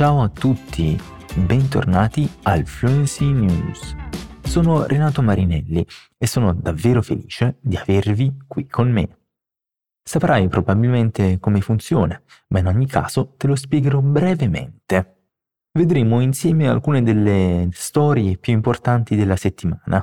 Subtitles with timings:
[0.00, 0.98] Ciao a tutti,
[1.34, 3.94] bentornati al Fluency News.
[4.40, 5.86] Sono Renato Marinelli
[6.16, 9.18] e sono davvero felice di avervi qui con me.
[10.02, 12.18] Saprai probabilmente come funziona,
[12.48, 15.24] ma in ogni caso te lo spiegherò brevemente.
[15.70, 20.02] Vedremo insieme alcune delle storie più importanti della settimana.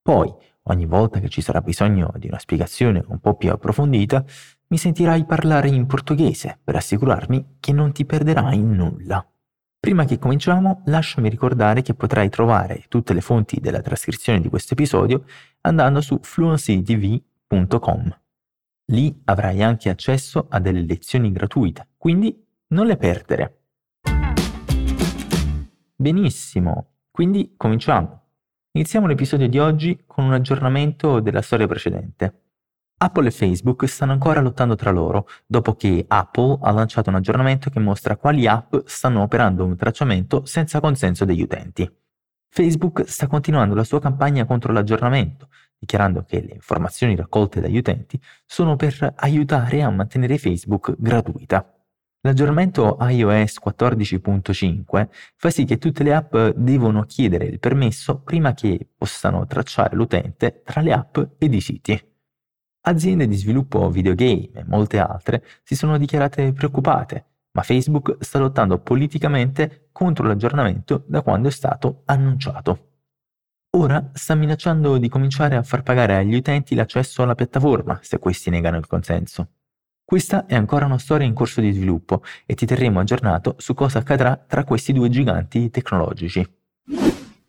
[0.00, 0.32] Poi,
[0.66, 4.24] ogni volta che ci sarà bisogno di una spiegazione un po' più approfondita,
[4.68, 9.26] mi sentirai parlare in portoghese per assicurarmi che non ti perderai nulla.
[9.82, 14.74] Prima che cominciamo, lasciami ricordare che potrai trovare tutte le fonti della trascrizione di questo
[14.74, 15.24] episodio
[15.62, 18.20] andando su fluencytv.com.
[18.92, 23.62] Lì avrai anche accesso a delle lezioni gratuite, quindi non le perdere.
[25.96, 28.26] Benissimo, quindi cominciamo.
[28.70, 32.41] Iniziamo l'episodio di oggi con un aggiornamento della storia precedente.
[33.02, 37.68] Apple e Facebook stanno ancora lottando tra loro, dopo che Apple ha lanciato un aggiornamento
[37.68, 41.90] che mostra quali app stanno operando un tracciamento senza consenso degli utenti.
[42.48, 48.20] Facebook sta continuando la sua campagna contro l'aggiornamento, dichiarando che le informazioni raccolte dagli utenti
[48.46, 51.74] sono per aiutare a mantenere Facebook gratuita.
[52.20, 58.90] L'aggiornamento iOS 14.5 fa sì che tutte le app devono chiedere il permesso prima che
[58.96, 62.10] possano tracciare l'utente tra le app ed i siti.
[62.84, 68.78] Aziende di sviluppo videogame e molte altre si sono dichiarate preoccupate, ma Facebook sta lottando
[68.78, 72.88] politicamente contro l'aggiornamento da quando è stato annunciato.
[73.76, 78.50] Ora sta minacciando di cominciare a far pagare agli utenti l'accesso alla piattaforma se questi
[78.50, 79.50] negano il consenso.
[80.04, 84.00] Questa è ancora una storia in corso di sviluppo e ti terremo aggiornato su cosa
[84.00, 86.44] accadrà tra questi due giganti tecnologici.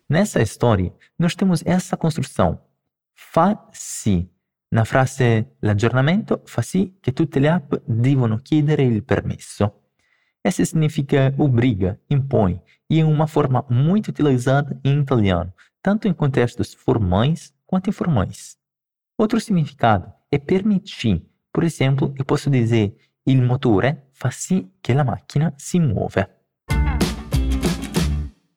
[0.06, 2.60] Nessa história, nós temos essa construção.
[3.12, 4.33] Fa-si.
[4.74, 9.82] Na frase l'aggiornamento fa sì che tutte le app devono chiedere il permesso.
[10.40, 16.74] Essa significa obriga, impõe, e é uma forma muito utilizada em italiano, tanto em contextos
[16.74, 18.58] formais quanto informais.
[19.16, 22.96] Outro significado é permitir, Por esempio, io posso dire
[23.26, 26.46] il motore fa sì che la macchina si muove.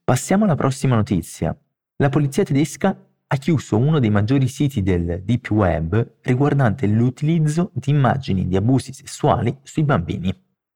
[0.04, 1.56] Passiamo alla prossima notizia.
[1.98, 7.92] La polizia tedesca ha chiuso uno dei maggiori siti del Deep Web riguardante l'utilizzo di
[7.92, 10.34] immagini di abusi sessuali sui bambini.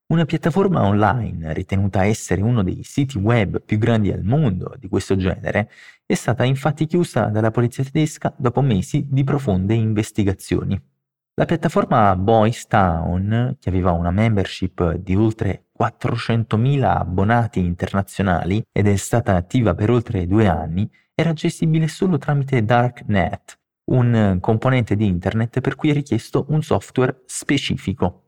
[0.07, 5.16] Una piattaforma online ritenuta essere uno dei siti web più grandi al mondo di questo
[5.16, 5.69] genere
[6.06, 10.91] è stata infatti chiusa dalla polizia tedesca dopo mesi di profonde investigazioni.
[11.36, 18.96] La piattaforma Boys Town, che aveva una membership di oltre 400.000 abbonati internazionali ed è
[18.97, 23.58] stata attiva per oltre due anni, era accessibile solo tramite Darknet,
[23.92, 28.25] un componente di internet per cui è richiesto un software specifico.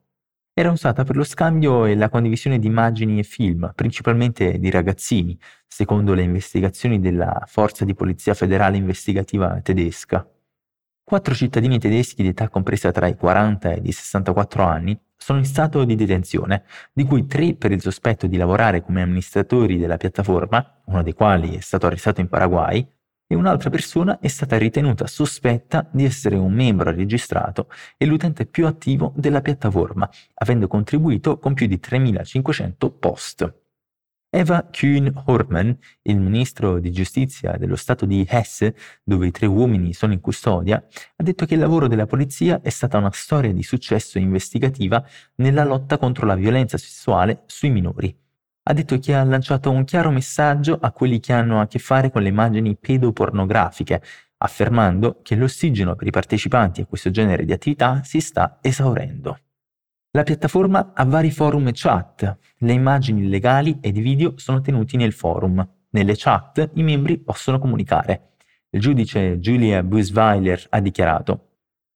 [0.53, 5.38] Era usata per lo scambio e la condivisione di immagini e film, principalmente di ragazzini,
[5.68, 10.25] secondo le investigazioni della Forza di Polizia Federale Investigativa tedesca.
[11.06, 15.46] Quattro cittadini tedeschi di età compresa tra i 40 e i 64 anni sono in
[15.46, 20.81] stato di detenzione, di cui tre per il sospetto di lavorare come amministratori della piattaforma,
[20.86, 22.88] uno dei quali è stato arrestato in Paraguay,
[23.28, 28.66] e un'altra persona è stata ritenuta sospetta di essere un membro registrato e l'utente più
[28.66, 33.62] attivo della piattaforma, avendo contribuito con più di 3.500 post.
[34.35, 35.69] Eva Kuhn-Hortmann,
[36.01, 40.83] il ministro di giustizia dello Stato di Hesse, dove i tre uomini sono in custodia,
[41.17, 45.05] ha detto che il lavoro della polizia è stata una storia di successo investigativa
[45.35, 48.11] nella lotta contro la violenza sessuale sui minori.
[48.63, 52.09] Ha detto che ha lanciato un chiaro messaggio a quelli che hanno a che fare
[52.09, 54.01] con le immagini pedopornografiche,
[54.38, 59.38] affermando che l'ossigeno per i partecipanti a questo genere di attività si sta esaurendo.
[60.16, 62.38] La piattaforma ha vari forum e chat.
[62.57, 65.68] Le immagini legali ed i video sono tenuti nel forum.
[65.90, 68.34] Nelle chat i membri possono comunicare.
[68.69, 71.47] Il giudice Julia Busweiler ha dichiarato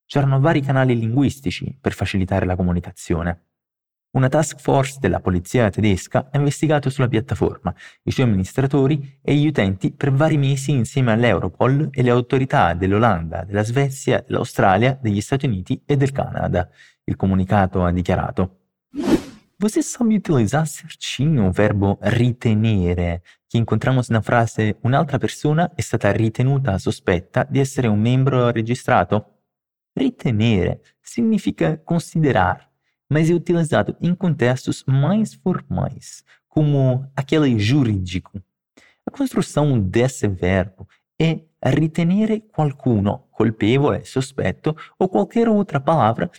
[0.07, 3.43] C'erano vari canali linguistici per facilitare la comunicazione.
[4.15, 7.71] Una task force della polizia tedesca ha investigato sulla piattaforma,
[8.01, 13.43] i suoi amministratori e gli utenti per vari mesi insieme all'Europol e le autorità dell'Olanda,
[13.43, 16.67] della Svezia, dell'Australia, degli Stati Uniti e del Canada.
[17.09, 18.57] Il comunicato ha dichiarato.
[19.59, 26.11] Você sabe utilizar certinho o verbo ritenere, che encontramos na frase un'altra persona è stata
[26.11, 29.39] ritenuta sospetta di essere un membro registrato?
[29.93, 32.69] Ritenere significa considerar,
[33.09, 38.37] mas é utilizado em contextos mais formais, como aquele jurídico.
[39.05, 40.85] A construção desse verbo
[41.17, 46.29] é ritenere qualcuno colpevole, sospetto ou qualquer outra palavra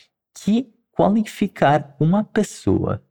[0.45, 3.03] que qualificar uma pessoa.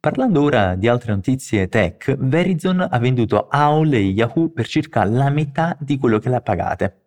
[0.00, 5.28] Parlando ora di altre notizie tech, Verizon ha venduto AOL e Yahoo per circa la
[5.28, 7.02] metà di quello che l'ha pagate.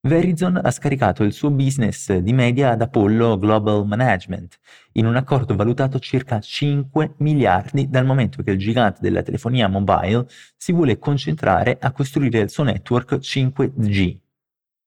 [0.00, 4.58] Verizon ha scaricato il suo business di media ad Apollo Global Management,
[4.92, 10.26] in un accordo valutato circa 5 miliardi dal momento che il gigante della telefonia mobile
[10.56, 14.25] si vuole concentrare a costruire il suo network 5G.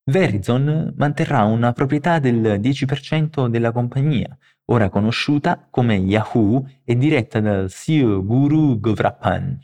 [0.10, 4.36] Verizon manterrà una proprietà del 10% della compagnia,
[4.66, 9.60] ora conosciuta come Yahoo e diretta dal CEO Guru Govrapan.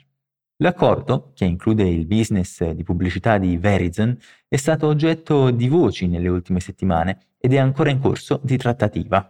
[0.58, 4.16] L'accordo, che include il business di pubblicità di Verizon,
[4.48, 9.28] è stato oggetto di voci nelle ultime settimane ed è ancora in corso di trattativa.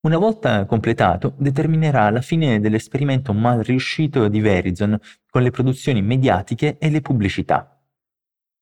[0.00, 4.98] Una volta completato, determinerà la fine dell'esperimento mal riuscito di Verizon
[5.30, 7.71] con le produzioni mediatiche e le pubblicità.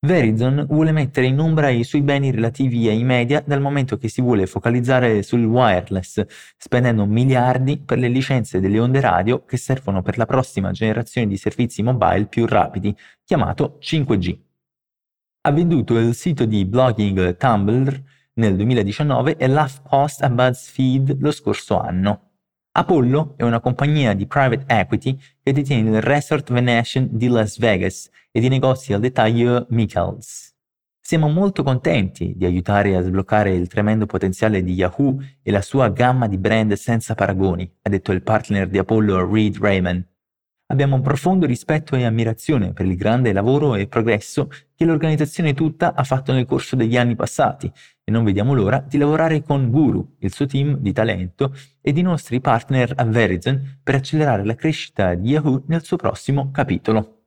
[0.02, 4.22] Verizon vuole mettere in ombra i suoi beni relativi ai media dal momento che si
[4.22, 6.24] vuole focalizzare sul wireless,
[6.56, 11.36] spendendo miliardi per le licenze delle onde radio che servono per la prossima generazione di
[11.36, 14.38] servizi mobile più rapidi, chiamato 5G.
[15.42, 18.02] Ha venduto il sito di blogging Tumblr
[18.34, 22.29] nel 2019 e l'HuffPost a BuzzFeed lo scorso anno.
[22.72, 28.08] Apollo è una compagnia di private equity che detiene il Resort Venetian di Las Vegas
[28.30, 30.54] e di negozi al dettaglio Michaels.
[31.00, 35.88] Siamo molto contenti di aiutare a sbloccare il tremendo potenziale di Yahoo e la sua
[35.88, 40.09] gamma di brand senza paragoni, ha detto il partner di Apollo Reed Raymond.
[40.70, 45.94] Abbiamo un profondo rispetto e ammirazione per il grande lavoro e progresso che l'organizzazione tutta
[45.94, 47.70] ha fatto nel corso degli anni passati
[48.04, 52.02] e non vediamo l'ora di lavorare con Guru, il suo team di talento e i
[52.02, 57.22] nostri partner a Verizon per accelerare la crescita di Yahoo nel suo prossimo capitolo.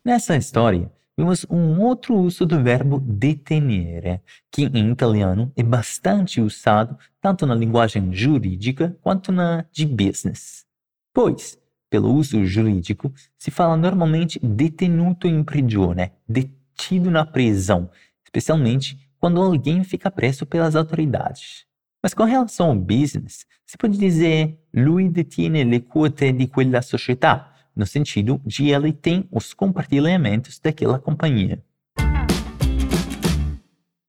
[0.00, 6.96] Nessa história, vemos um outro uso do verbo detenere, que em italiano é bastante usado
[7.20, 10.64] tanto na linguagem jurídica quanto na de business.
[11.12, 11.58] Pois,
[11.96, 17.88] pelo uso jurídico, se fala normalmente detenuto in prigione, detido na prisão,
[18.22, 21.64] especialmente quando alguém fica preso pelas autoridades.
[22.02, 27.50] Mas com relação ao business, se pode dizer lui detiene le quote di quella società,
[27.74, 31.64] no sentido de ele tem os compartilhamentos daquela companhia.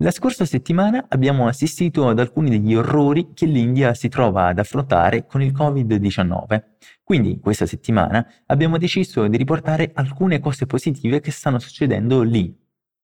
[0.04, 5.26] La scorsa settimana abbiamo assistito ad alcuni degli orrori che l'India si trova ad affrontare
[5.26, 6.64] con il Covid-19.
[7.04, 12.56] Quindi questa settimana abbiamo deciso di riportare alcune cose positive che stanno succedendo lì.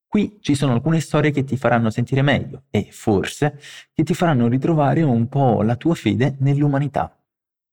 [0.08, 3.60] Qui ci sono alcune storie che ti faranno sentire meglio e forse
[3.92, 7.23] che ti faranno ritrovare un po' la tua fede nell'umanità.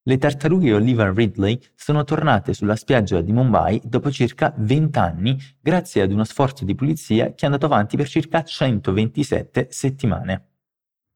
[0.02, 6.00] Le tartarughe Oliver Ridley sono tornate sulla spiaggia di Mumbai dopo circa 20 anni grazie
[6.00, 10.46] ad uno sforzo di pulizia che è andato avanti per circa 127 settimane.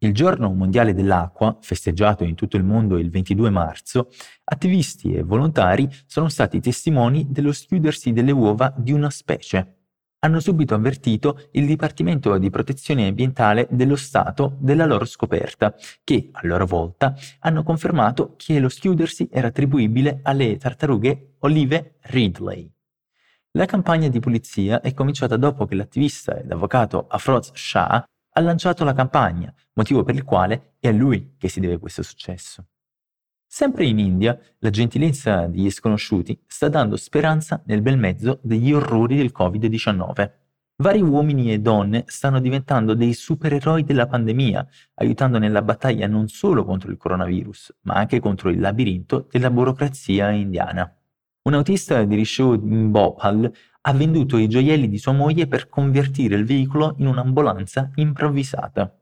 [0.00, 4.10] Il giorno mondiale dell'acqua, festeggiato in tutto il mondo il 22 marzo,
[4.44, 9.83] attivisti e volontari sono stati testimoni dello schiudersi delle uova di una specie
[10.24, 16.40] hanno subito avvertito il Dipartimento di Protezione Ambientale dello Stato della loro scoperta, che a
[16.44, 22.72] loro volta hanno confermato che lo schiudersi era attribuibile alle tartarughe Olive Ridley.
[23.52, 28.02] La campagna di pulizia è cominciata dopo che l'attivista ed avvocato Afroz Shah
[28.36, 32.02] ha lanciato la campagna, motivo per il quale è a lui che si deve questo
[32.02, 32.64] successo.
[33.56, 39.14] Sempre in India, la gentilezza degli sconosciuti sta dando speranza nel bel mezzo degli orrori
[39.14, 40.30] del Covid-19.
[40.78, 46.64] Vari uomini e donne stanno diventando dei supereroi della pandemia, aiutando nella battaglia non solo
[46.64, 50.92] contro il coronavirus, ma anche contro il labirinto della burocrazia indiana.
[51.42, 56.34] Un autista di Risho in Bhopal ha venduto i gioielli di sua moglie per convertire
[56.34, 58.92] il veicolo in un'ambulanza improvvisata.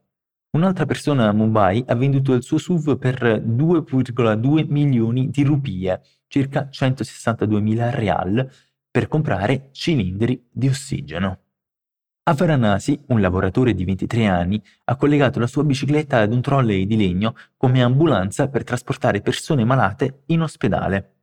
[0.55, 6.69] Un'altra persona a Mumbai ha venduto il suo SUV per 2,2 milioni di rupie, circa
[6.69, 8.47] 162 mila real,
[8.91, 11.39] per comprare cilindri di ossigeno.
[12.25, 16.85] A Varanasi, un lavoratore di 23 anni ha collegato la sua bicicletta ad un trolley
[16.85, 21.15] di legno come ambulanza per trasportare persone malate in ospedale.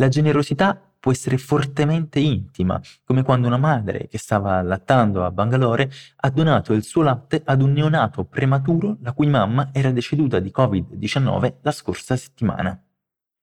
[0.00, 5.90] La generosità può essere fortemente intima, come quando una madre che stava allattando a Bangalore
[6.16, 10.50] ha donato il suo latte ad un neonato prematuro la cui mamma era deceduta di
[10.50, 12.82] Covid-19 la scorsa settimana.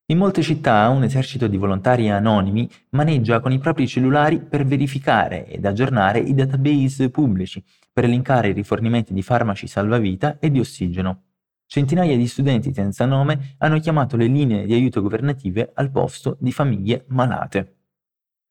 [0.07, 5.45] In molte città un esercito di volontari anonimi maneggia con i propri cellulari per verificare
[5.45, 7.63] ed aggiornare i database pubblici,
[7.93, 11.25] per elencare i rifornimenti di farmaci salvavita e di ossigeno.
[11.73, 16.51] Centinaia di studenti senza nome hanno chiamato le linee di aiuto governative al posto di
[16.51, 17.75] famiglie malate.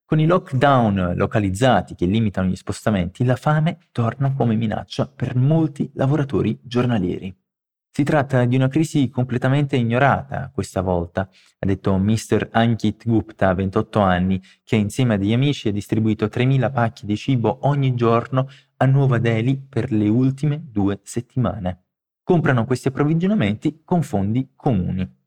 [0.07, 5.91] Con i lockdown localizzati che limitano gli spostamenti, la fame torna come minaccia per molti
[5.97, 7.37] lavoratori giornalieri.
[7.91, 12.49] Si tratta di una crisi completamente ignorata questa volta, ha detto Mr.
[12.53, 17.59] Ankit Gupta, 28 anni, che insieme a degli amici ha distribuito 3.000 pacchi di cibo
[17.69, 18.49] ogni giorno
[18.79, 21.85] a Nuova Delhi per le ultime due settimane.
[22.23, 25.19] Comprano questi approvvigionamenti con fondi comuni.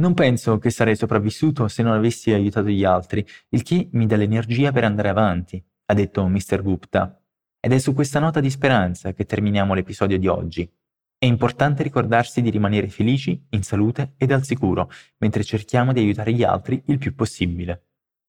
[0.00, 4.16] Non penso che sarei sopravvissuto se non avessi aiutato gli altri, il che mi dà
[4.16, 6.62] l'energia per andare avanti, ha detto Mr.
[6.62, 7.22] Gupta.
[7.60, 10.70] Ed è su questa nota di speranza che terminiamo l'episodio di oggi.
[11.18, 16.32] È importante ricordarsi di rimanere felici, in salute ed al sicuro, mentre cerchiamo di aiutare
[16.32, 17.88] gli altri il più possibile.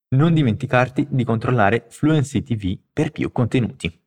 [0.09, 4.00] Non dimenticarti di controllare Fluency TV per più contenuti.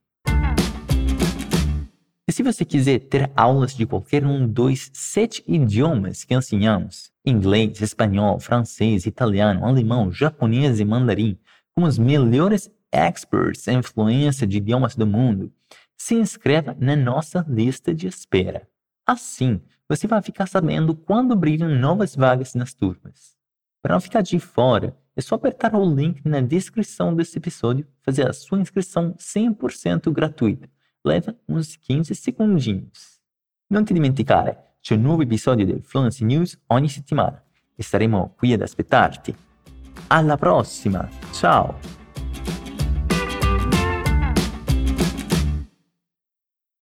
[2.26, 7.82] E se você quiser ter aulas de qualquer um dos sete idiomas que ensinamos, inglês,
[7.82, 11.38] espanhol, francês, italiano, alemão, japonês e mandarim,
[11.76, 15.52] com os melhores experts em fluência de idiomas do mundo,
[15.98, 18.66] se inscreva na nossa lista de espera.
[19.06, 23.36] Assim, você vai ficar sabendo quando brilham novas vagas nas turmas.
[23.82, 28.26] Para não ficar de fora, é só apertar o link na descrição desse episódio, fazer
[28.26, 30.73] a sua inscrição 100% gratuita.
[31.06, 33.20] Leva uns 15 segundinhos.
[33.66, 37.42] Non ti dimenticare, c'è un nuovo episodio del Fluency News ogni settimana
[37.74, 39.34] e saremo qui ad aspettarti.
[40.06, 42.03] Alla prossima, ciao!